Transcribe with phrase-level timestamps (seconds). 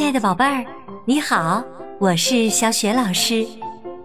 [0.00, 0.64] 亲爱的宝贝儿，
[1.04, 1.62] 你好，
[1.98, 3.46] 我是小雪老师，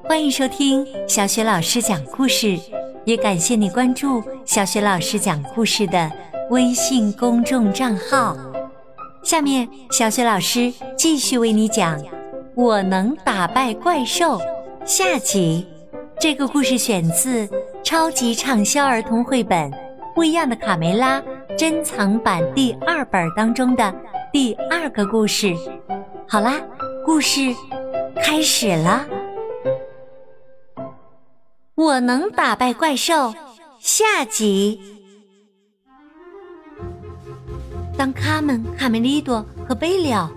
[0.04, 2.60] 欢迎收听小雪老师讲故事，
[3.06, 6.12] 也感谢你关注小雪老师讲故事的
[6.50, 8.36] 微信公众账号。
[9.24, 11.98] 下面，小雪老师继续为你讲
[12.56, 14.38] 《我能打败怪兽》
[14.86, 15.66] 下集。
[16.20, 17.48] 这个故事选自
[17.86, 19.72] 超级畅销儿童绘本
[20.14, 21.22] 《不一样的卡梅拉》
[21.58, 23.96] 珍藏版第二本当中的
[24.36, 25.56] 第二个故事。
[26.28, 26.60] 好啦，
[27.06, 27.56] 故事
[28.22, 29.08] 开始了。
[31.74, 33.34] 我能打败怪兽，
[33.80, 34.82] 下集。
[37.98, 40.30] 当卡门、卡梅利多和贝利奥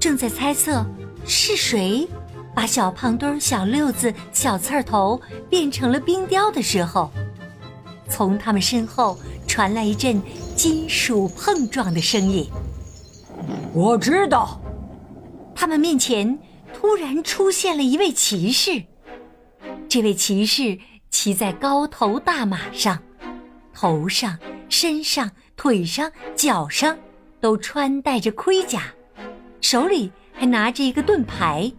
[0.00, 0.82] 正在猜测
[1.26, 2.08] 是谁。
[2.54, 7.10] 把小胖墩、小六子、小刺儿头变成了冰雕的时候，
[8.08, 10.22] 从他们身后传来一阵
[10.56, 12.48] 金属碰撞的声音。
[13.72, 14.60] 我知道，
[15.54, 16.38] 他们面前
[16.74, 18.82] 突然出现了一位骑士。
[19.88, 20.78] 这位骑士
[21.10, 23.00] 骑在高头大马上，
[23.72, 26.96] 头上、身上、腿上、脚上
[27.40, 28.82] 都穿戴着盔甲，
[29.60, 31.72] 手里还拿着一个盾牌。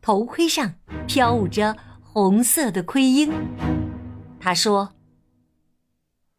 [0.00, 0.74] 头盔上
[1.06, 3.30] 飘舞着红色的盔缨。
[4.38, 4.90] 他说：“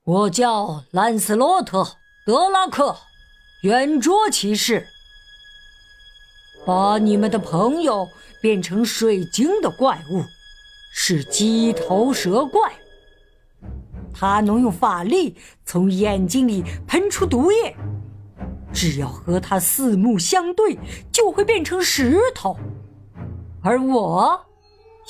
[0.06, 1.84] 我叫兰斯洛特·
[2.26, 2.96] 德拉克，
[3.62, 4.86] 圆桌骑士。
[6.66, 8.08] 把你们的朋友
[8.42, 10.24] 变成水晶的怪物
[10.92, 12.74] 是鸡头蛇怪。
[14.14, 17.76] 他能用法力从眼睛里喷出毒液，
[18.74, 20.78] 只要和他四目相对，
[21.12, 22.58] 就会变成石头。”
[23.62, 24.40] 而我，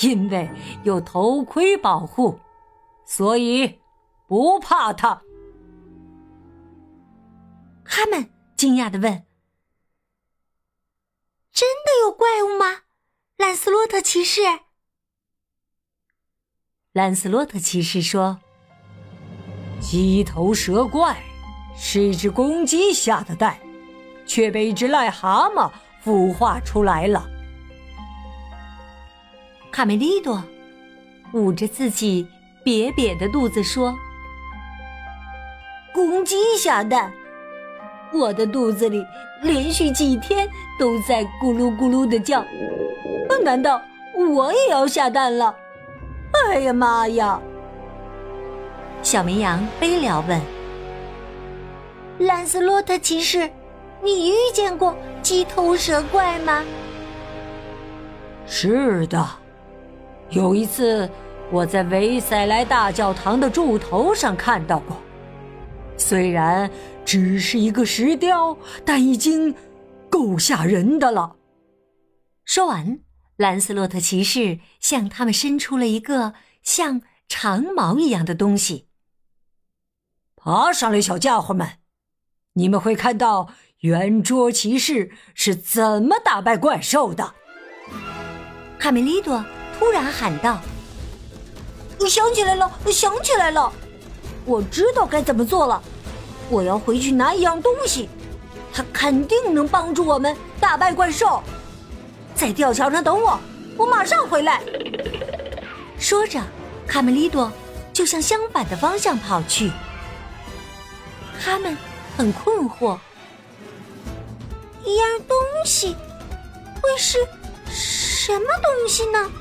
[0.02, 0.50] 因为
[0.84, 2.40] 有头盔保护，
[3.06, 3.80] 所以
[4.28, 5.22] 不怕他。
[7.84, 9.26] 他们惊讶的问
[11.52, 12.84] ：“真的有怪物吗？”
[13.38, 14.42] 兰斯洛特骑士。
[16.94, 18.40] 兰斯洛特骑士说
[19.82, 21.22] ：“鸡头蛇怪
[21.78, 23.60] 是一只公鸡下的蛋，
[24.26, 25.70] 却被一只癞蛤蟆
[26.04, 27.30] 孵化出来了。”
[29.70, 30.42] 卡梅利多
[31.34, 32.26] 捂着自己
[32.64, 33.94] 瘪瘪的肚子说
[35.94, 37.14] ：“公鸡下蛋，
[38.18, 39.06] 我的肚子里
[39.42, 40.48] 连续几天
[40.80, 42.44] 都在咕噜咕噜的叫。
[43.44, 43.80] 难道
[44.34, 45.54] 我也要下蛋了？
[46.50, 47.40] 哎呀妈呀！”
[49.04, 50.42] 小绵羊悲了问
[52.26, 53.48] ：“兰斯洛特骑士，
[54.02, 56.64] 你遇见过鸡头蛇怪吗
[58.48, 59.24] ？”“是的。”
[60.32, 61.08] 有一次，
[61.52, 64.98] 我在维塞莱大教堂的柱头上看到过，
[65.98, 66.70] 虽然
[67.04, 69.56] 只是一个石雕，但已经
[70.10, 71.36] 够吓人的了。
[72.44, 73.00] 说完，
[73.38, 78.88] 兰斯洛特骑士向他们伸出了一个像长矛一样的东西。
[80.36, 81.80] 爬上来，小家伙们，
[82.54, 87.34] 你们会看到圆桌骑士是怎么打败怪兽的。
[88.78, 89.44] 卡梅利多。
[89.78, 90.62] 突然喊道
[92.00, 93.74] ：“我想起来了，我想起来了，
[94.46, 95.82] 我知道该怎么做了。
[96.50, 98.08] 我要回去拿一样东西，
[98.72, 101.42] 它肯定能帮助我们打败怪兽。
[102.36, 103.40] 在吊桥上等我，
[103.76, 104.62] 我马上回来。”
[105.98, 106.40] 说着，
[106.86, 107.52] 卡梅利多
[107.92, 109.72] 就向相反的方向跑去。
[111.44, 111.76] 他们
[112.16, 112.98] 很困惑，
[114.84, 115.96] 一样东西
[116.82, 117.18] 会是
[117.68, 119.32] 什么东西呢？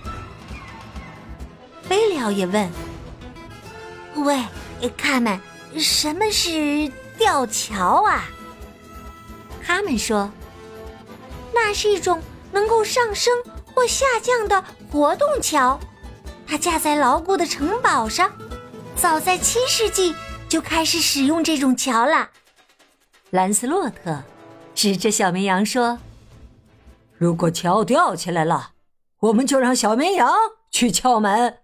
[1.88, 2.70] 贝利奥也问
[4.16, 4.42] ：“喂，
[4.96, 5.40] 卡门，
[5.78, 8.24] 什么是吊桥啊？”
[9.66, 10.30] 他们说
[11.54, 13.32] ：“那是一种能够上升
[13.74, 15.80] 或下降的活动桥，
[16.46, 18.30] 它架在牢固的城堡上。
[18.94, 20.14] 早在七世纪
[20.48, 22.30] 就开始使用这种桥了。”
[23.30, 24.22] 兰斯洛特
[24.74, 25.98] 指着小绵羊说
[27.16, 28.72] ：“如果桥吊起来了，
[29.20, 30.30] 我们就让小绵羊
[30.70, 31.58] 去敲门。”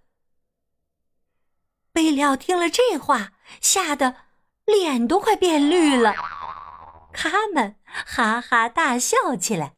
[1.93, 4.17] 贝利奥听了这话，吓得
[4.65, 6.15] 脸都快变绿了。
[7.13, 9.75] 他们哈哈大笑起来。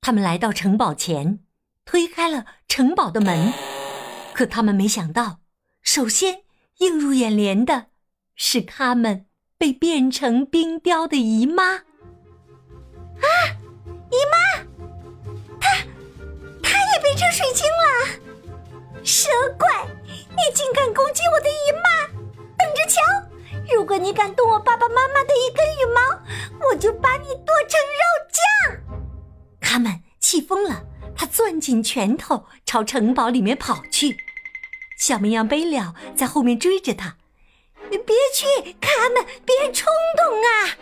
[0.00, 1.40] 他们来到城堡前，
[1.84, 3.52] 推开了城堡的门。
[4.32, 5.40] 可他们没想到，
[5.82, 6.44] 首先
[6.78, 7.86] 映入眼帘的
[8.36, 9.26] 是他们
[9.58, 11.74] 被变成冰雕的姨妈。
[11.74, 13.26] 啊，
[14.10, 14.62] 姨妈，
[15.60, 15.68] 她，
[16.62, 18.27] 她也变成水晶了。
[19.18, 19.28] 蛇
[19.58, 19.68] 怪，
[20.06, 22.06] 你竟敢攻击我的姨妈！
[22.56, 23.02] 等着瞧，
[23.74, 26.00] 如果你敢动我爸爸妈妈的一根羽毛，
[26.68, 28.80] 我就把你剁成肉酱！
[29.60, 30.84] 卡门气疯了，
[31.16, 34.16] 他攥紧拳头朝城堡里面跑去。
[34.96, 37.16] 小绵羊贝了在后面追着他。
[37.90, 40.78] 别去，卡门，别冲动啊！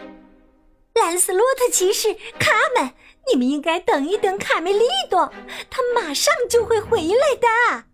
[0.93, 2.93] 兰斯洛特骑士，卡门，
[3.33, 5.33] 你们应该等一等卡梅利多，
[5.71, 7.85] 他马上就会回来的。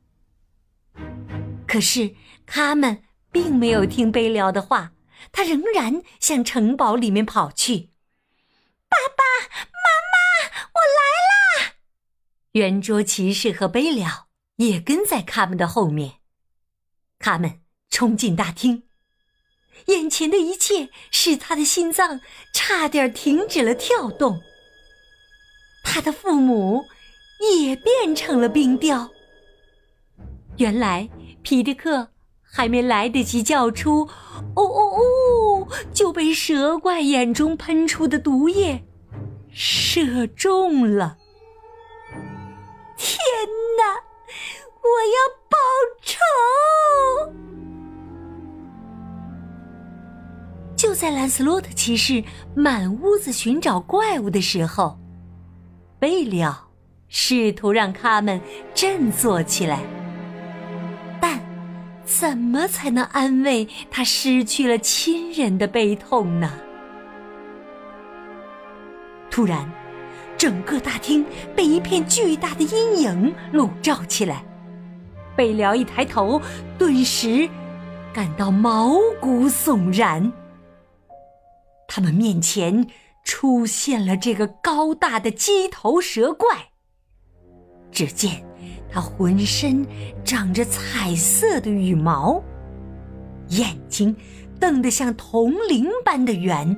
[1.73, 2.15] 可是
[2.45, 4.93] 卡门并没有听贝了的话，
[5.33, 7.89] 他仍然向城堡里面跑去。
[8.91, 9.25] 爸爸
[9.73, 11.73] 妈妈，我来啦！
[12.53, 14.27] 圆桌骑士和贝了
[14.57, 16.17] 也跟在卡门的后面。
[17.19, 18.83] 卡门冲进大厅。
[19.87, 22.21] 眼前的一切使他的心脏
[22.53, 24.43] 差点停止了跳动。
[25.83, 26.85] 他的父母
[27.57, 29.09] 也变成了冰雕。
[30.59, 31.09] 原来
[31.43, 32.09] 皮迪克
[32.41, 34.09] 还没来得及叫出
[34.55, 38.85] “哦哦哦”，就被蛇怪眼中喷出的毒液
[39.51, 41.19] 射中了。
[42.97, 43.19] 天
[43.77, 44.01] 哪！
[44.83, 45.17] 我要
[45.49, 45.57] 报
[46.03, 46.19] 仇！
[50.77, 52.23] 就在兰斯洛特骑士
[52.55, 54.99] 满屋子寻找怪物的时候，
[55.99, 56.69] 贝了
[57.09, 58.41] 试图让他们
[58.75, 59.81] 振作起来。
[62.19, 66.53] 怎么才能安慰他失去了亲人的悲痛呢？
[69.31, 69.67] 突然，
[70.37, 71.25] 整个大厅
[71.57, 74.45] 被一片巨大的阴影笼罩起来。
[75.35, 76.41] 贝辽一抬头，
[76.79, 77.49] 顿时
[78.13, 80.31] 感到毛骨悚然。
[81.89, 82.87] 他们面前
[83.25, 86.49] 出现了这个高大的鸡头蛇怪。
[87.91, 88.45] 只见
[88.93, 89.87] 它浑身
[90.25, 92.43] 长着彩色的羽毛，
[93.49, 94.15] 眼睛
[94.61, 96.77] 瞪得像铜铃般的圆。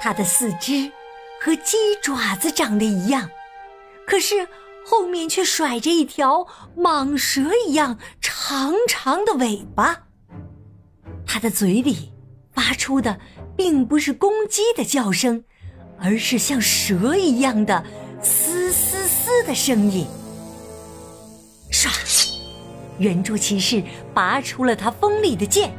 [0.00, 0.90] 它的四肢
[1.40, 3.28] 和鸡爪子长得一样，
[4.06, 4.48] 可是
[4.86, 6.46] 后面却甩着一条
[6.76, 10.04] 蟒蛇一样长长的尾巴。
[11.26, 12.12] 它的嘴里
[12.52, 13.18] 发出的。
[13.58, 15.42] 并不是公鸡的叫声，
[15.98, 17.84] 而是像蛇一样的
[18.22, 20.06] 嘶嘶嘶的声音。
[21.70, 22.32] 唰，
[22.98, 23.82] 圆桌骑士
[24.14, 25.72] 拔出了他锋利的剑。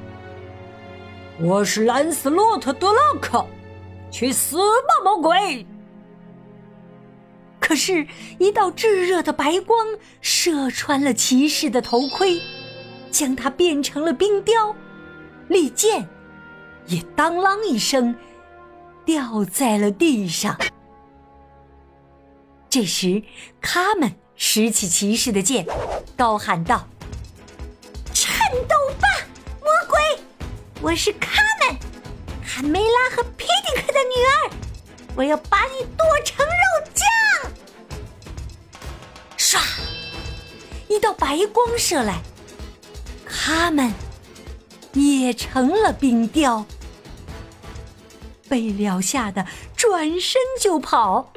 [1.42, 3.46] 我是兰斯洛特·德拉克，
[4.12, 5.66] 去死吧，魔鬼！
[7.60, 8.06] 可是，
[8.40, 9.88] 一道炙热的白光
[10.22, 12.42] 射穿了骑士的头盔，
[13.12, 14.76] 将他变成了冰雕。
[15.48, 16.08] 利剑。
[16.88, 18.16] 也当啷一声，
[19.06, 20.58] 掉在了地上。
[22.68, 23.22] 这时，
[23.62, 25.68] 他们拾起骑士的剑，
[26.18, 26.88] 高喊道
[28.14, 29.08] ：“颤抖吧，
[29.60, 30.00] 魔鬼！
[30.82, 31.78] 我是卡门，
[32.42, 34.52] 卡梅拉和皮迪克的女儿，
[35.14, 36.54] 我要把你剁成肉
[36.94, 37.52] 酱！”
[39.38, 39.60] 唰，
[40.88, 42.22] 一道白光射来，
[43.30, 43.94] 他们
[44.94, 46.66] 也成了冰雕。
[48.48, 49.46] 被了吓得
[49.76, 51.32] 转身就跑，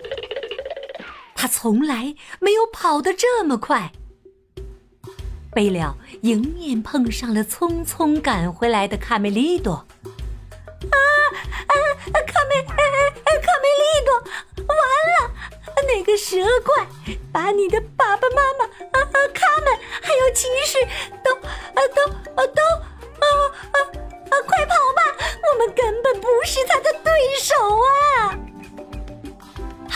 [1.43, 3.91] 他从来没有跑得这么快。
[5.53, 9.73] 贝了迎面碰上了匆匆赶回来的卡梅利多。
[9.73, 10.97] 啊
[11.67, 11.75] 啊！
[12.29, 14.15] 卡梅，卡梅利多，
[14.69, 14.79] 完
[15.19, 15.35] 了！
[15.89, 16.87] 那个蛇怪
[17.33, 19.03] 把你的爸爸妈妈、啊
[19.35, 20.79] 卡门还有骑士
[21.25, 22.07] 都、啊都、
[22.41, 22.63] 啊都、
[23.19, 23.27] 啊
[23.73, 23.77] 啊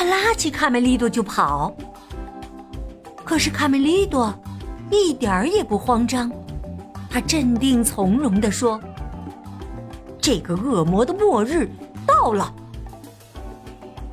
[0.08, 1.74] 拉起卡梅利多就跑。
[3.24, 4.32] 可是卡梅利多
[4.90, 6.30] 一点儿也不慌张，
[7.10, 8.80] 他镇定从容地说
[10.20, 11.68] ：“这个恶魔的末日
[12.06, 12.54] 到了。”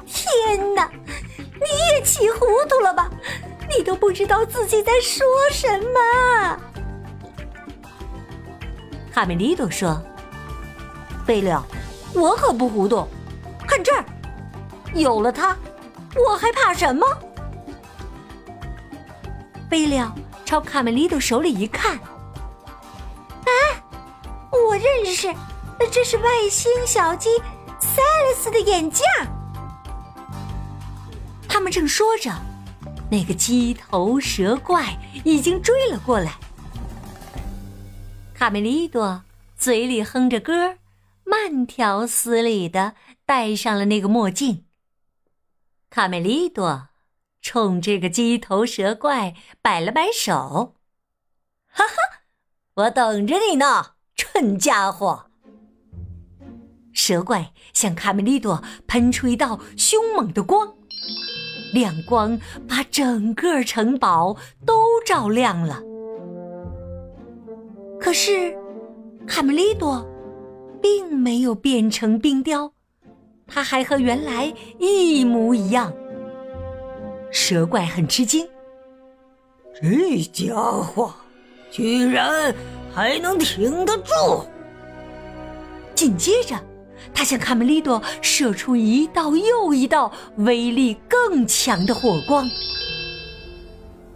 [0.05, 0.89] 天哪！
[1.38, 3.09] 你也气糊涂了吧？
[3.75, 6.59] 你都不知道自己在说什么。
[9.12, 10.01] 卡梅利多说。
[11.25, 11.63] 贝勒，
[12.13, 13.07] 我可不糊涂。
[13.65, 14.03] 看这儿，
[14.93, 15.55] 有了它，
[16.15, 17.05] 我还怕什么？
[19.70, 20.13] 贝利奥
[20.46, 23.51] 朝卡梅利多手里一看，啊，
[24.51, 25.34] 我认识，
[25.91, 27.29] 这是外星小鸡
[27.79, 29.03] 塞勒斯的眼镜。
[31.48, 32.32] 他们正说着，
[33.10, 36.34] 那个鸡头蛇怪已经追了过来。
[38.34, 39.24] 卡梅利多
[39.58, 40.75] 嘴里哼着歌
[41.24, 42.93] 慢条斯理的
[43.25, 44.65] 戴上了那个墨镜。
[45.93, 46.88] 卡梅利多
[47.39, 50.73] 冲这个鸡头蛇怪摆了摆手
[51.69, 51.93] ：“哈哈，
[52.73, 55.25] 我等着你呢，蠢家伙！
[56.93, 60.73] 蛇怪向卡梅利多喷出一道凶猛的光，
[61.75, 64.35] 亮光把整个城堡
[64.65, 65.79] 都照亮了。
[68.01, 68.57] 可是，
[69.27, 70.03] 卡梅利多
[70.81, 72.73] 并没有变成冰雕，
[73.47, 75.93] 他还和原来一模一样。
[77.31, 78.47] 蛇怪很吃惊，
[79.81, 81.13] 这家伙
[81.71, 82.53] 居然
[82.93, 84.45] 还能挺得住！
[85.95, 86.55] 紧接着。
[87.13, 92.50] 他向卡梅利多射出一道又一道威力更强的火光，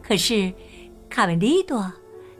[0.01, 0.51] 可是
[1.09, 1.91] 卡梅利多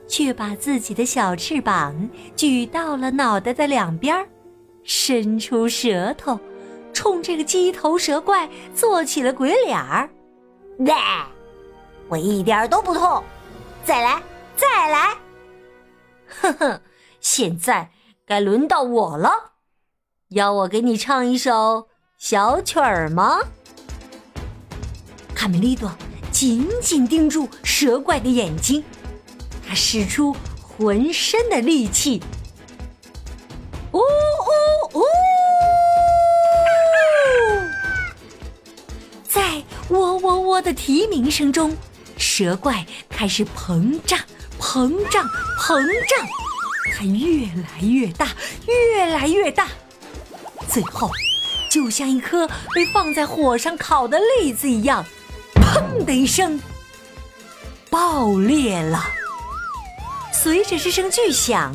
[0.07, 4.25] 却把自己的小翅膀举到了脑袋的两边，
[4.83, 6.39] 伸出舌头，
[6.97, 10.09] 冲这个鸡头蛇怪做起了鬼脸儿。
[10.79, 10.91] 喂，
[12.09, 13.23] 我一点都不痛，
[13.85, 14.19] 再来，
[14.55, 15.15] 再来！
[16.27, 16.81] 呵呵，
[17.21, 17.91] 现在
[18.25, 19.29] 该轮到我了。
[20.29, 21.87] 要我给你唱一首
[22.17, 23.41] 小曲儿吗？
[25.35, 25.91] 卡梅利多
[26.31, 28.83] 紧紧盯住蛇怪的眼睛，
[29.67, 32.23] 他使出浑身的力气，
[33.91, 35.03] 呜呜呜！
[39.89, 41.75] 喔喔喔的啼鸣声中，
[42.17, 44.19] 蛇怪开始膨胀，
[44.59, 45.23] 膨胀，
[45.59, 46.27] 膨胀，
[46.93, 48.27] 它越来越大，
[48.67, 49.67] 越来越大。
[50.67, 51.09] 最后，
[51.71, 55.05] 就像一颗被放在火上烤的栗子一样，
[55.55, 56.59] 砰的一声，
[57.89, 59.05] 爆裂了。
[60.33, 61.73] 随着这声巨响，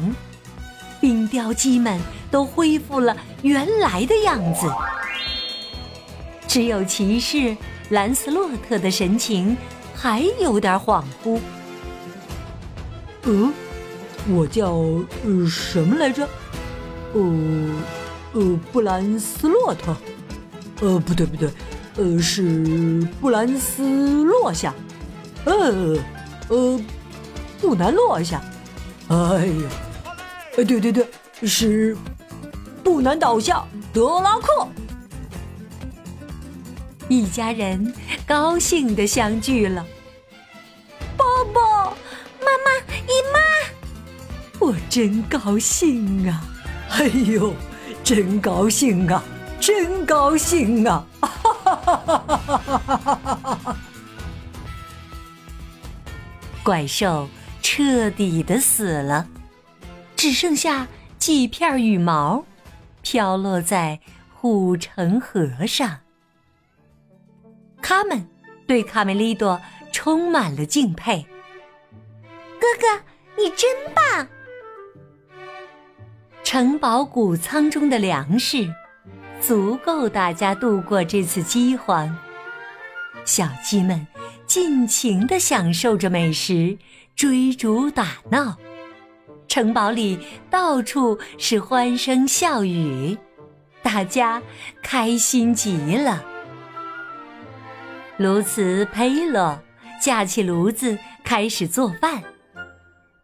[1.00, 1.98] 冰雕鸡们
[2.30, 4.70] 都恢复了原来的样子，
[6.46, 7.56] 只有骑士
[7.92, 9.56] 兰斯洛特的神情
[9.94, 11.38] 还有点恍惚。
[13.24, 13.52] 嗯，
[14.28, 16.26] 我叫呃什么来着？
[17.12, 17.32] 哦。
[18.34, 19.94] 呃，布兰斯洛特，
[20.80, 21.50] 呃，不对不对，
[21.96, 24.74] 呃，是布兰斯落下，
[25.44, 25.98] 呃，
[26.48, 26.80] 呃，
[27.60, 28.40] 不难落下，
[29.08, 29.68] 哎呀，
[30.56, 31.06] 呃，对对对，
[31.42, 31.94] 是
[32.82, 34.66] 不难倒下，德拉克，
[37.12, 37.92] 一家人
[38.26, 39.86] 高兴的相聚了，
[41.14, 41.90] 爸爸
[42.40, 43.38] 妈妈姨妈，
[44.58, 46.42] 我真高兴啊，
[46.92, 47.52] 哎呦。
[48.02, 49.22] 真高兴啊！
[49.60, 51.06] 真高兴啊！
[51.20, 52.36] 哈哈哈哈
[53.06, 53.76] 哈哈！
[56.64, 57.28] 怪兽
[57.62, 59.28] 彻底的死了，
[60.16, 62.44] 只剩下几片羽毛
[63.02, 64.00] 飘落在
[64.34, 66.01] 护城河上。
[67.82, 68.26] 他们
[68.66, 69.60] 对卡梅利多
[69.92, 71.26] 充满了敬佩。
[72.58, 73.02] 哥哥，
[73.36, 74.26] 你真棒！
[76.44, 78.72] 城堡谷仓中的粮食
[79.40, 82.16] 足够大家度过这次饥荒。
[83.24, 84.06] 小鸡们
[84.46, 86.78] 尽情地享受着美食，
[87.14, 88.56] 追逐打闹。
[89.48, 93.16] 城堡里到处是欢声笑语，
[93.82, 94.42] 大家
[94.82, 96.24] 开心极了。
[98.18, 99.58] 卢茨佩洛
[100.00, 102.22] 架起炉子开始做饭。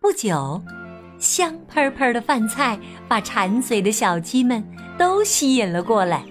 [0.00, 0.62] 不久。
[1.18, 2.78] 香喷喷的饭菜
[3.08, 4.64] 把馋嘴的小鸡们
[4.96, 6.22] 都吸引了过来。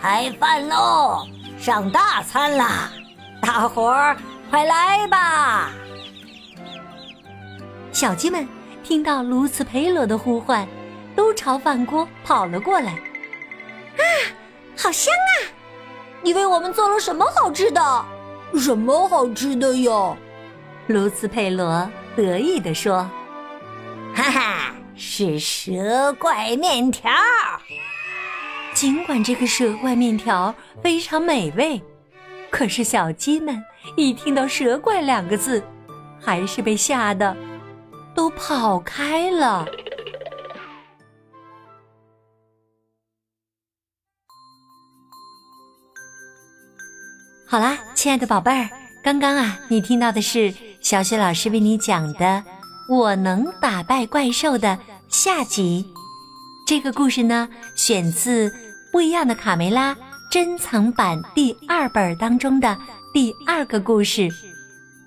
[0.00, 2.90] 开饭喽，上大餐啦！
[3.38, 4.16] 大伙儿
[4.48, 5.72] 快来吧！
[7.92, 8.48] 小鸡们
[8.82, 10.66] 听到鸬鹚佩罗的呼唤，
[11.14, 12.92] 都朝饭锅跑了过来。
[12.92, 14.02] 啊，
[14.74, 15.52] 好香啊！
[16.22, 18.04] 你为我们做了什么好吃的？
[18.58, 20.16] 什么好吃的哟？
[20.86, 23.08] 卢斯佩罗得意地说。
[24.14, 27.10] 哈哈，是蛇怪面条。
[28.72, 31.80] 尽管这个蛇怪面条非常美味，
[32.50, 33.62] 可是小鸡们
[33.96, 35.62] 一听到“蛇怪”两个字，
[36.20, 37.36] 还是被吓得
[38.14, 39.66] 都跑开了。
[47.48, 48.68] 好啦，亲爱的宝贝儿，
[49.04, 52.42] 刚刚啊，你听到的是小雪老师为你讲的。
[52.88, 54.76] 我能打败怪兽的
[55.08, 55.86] 下集，
[56.66, 58.50] 这个故事呢，选自
[58.90, 59.94] 《不一样的卡梅拉》
[60.28, 62.76] 珍藏版第二本当中的
[63.14, 64.28] 第二个故事。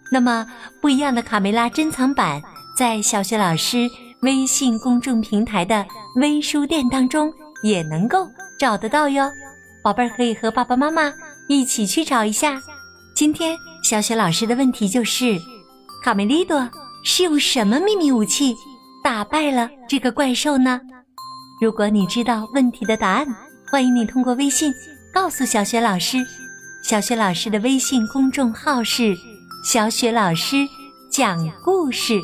[0.10, 0.48] 那么，
[0.80, 2.42] 《不一样的卡梅拉》珍藏版
[2.74, 3.86] 在小雪老师
[4.22, 9.30] 微信公众平台的微书店当中也能够找得到哟。
[9.84, 11.14] 宝贝儿可以和爸爸妈妈
[11.50, 12.62] 一起去找一下。
[13.16, 15.38] 今天小雪老师的问题就是，
[16.04, 16.70] 卡梅利多。
[17.02, 18.54] 是用什么秘密武器
[19.02, 20.80] 打败了这个怪兽呢？
[21.62, 23.26] 如果你知道问题的答案，
[23.72, 24.72] 欢迎你通过微信
[25.14, 26.18] 告诉小雪老师。
[26.84, 29.16] 小雪老师的微信公众号是
[29.64, 30.58] “小雪老师
[31.10, 32.20] 讲故事”，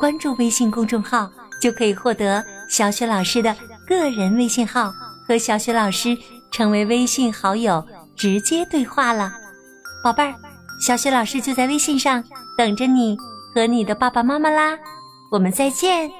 [0.00, 1.30] 关注微信公众号
[1.60, 3.54] 就可以获得小雪老师的
[3.86, 4.90] 个人微信号，
[5.28, 6.16] 和小雪老师
[6.50, 7.86] 成为微信好友，
[8.20, 9.32] 直接对话了。
[10.04, 10.34] 宝贝儿，
[10.78, 12.22] 小雪老师就在微信上
[12.54, 13.16] 等着你
[13.54, 14.78] 和你的爸爸妈妈啦。
[15.30, 16.19] 我们再见。